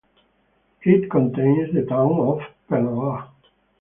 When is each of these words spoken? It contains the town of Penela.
It 0.81 1.11
contains 1.11 1.75
the 1.75 1.83
town 1.85 2.13
of 2.19 2.39
Penela. 2.67 3.29